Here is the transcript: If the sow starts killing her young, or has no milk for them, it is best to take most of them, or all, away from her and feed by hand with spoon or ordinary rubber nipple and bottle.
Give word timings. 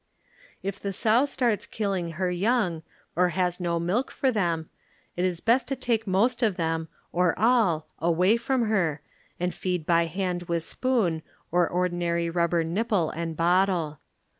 If 0.63 0.79
the 0.79 0.93
sow 0.93 1.25
starts 1.25 1.67
killing 1.67 2.13
her 2.13 2.31
young, 2.31 2.81
or 3.15 3.29
has 3.37 3.59
no 3.59 3.79
milk 3.79 4.09
for 4.09 4.31
them, 4.31 4.67
it 5.15 5.23
is 5.23 5.41
best 5.41 5.67
to 5.67 5.75
take 5.75 6.07
most 6.07 6.41
of 6.41 6.55
them, 6.55 6.87
or 7.11 7.37
all, 7.37 7.85
away 7.99 8.35
from 8.37 8.63
her 8.65 9.01
and 9.39 9.53
feed 9.53 9.85
by 9.85 10.07
hand 10.07 10.41
with 10.49 10.63
spoon 10.63 11.21
or 11.51 11.67
ordinary 11.69 12.31
rubber 12.31 12.63
nipple 12.63 13.11
and 13.11 13.37
bottle. 13.37 13.99